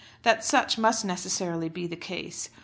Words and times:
that 0.23 0.43
such 0.43 0.79
must 0.79 1.05
necessarily 1.05 1.69
be 1.69 1.85
the 1.85 1.95
case. 1.95 2.49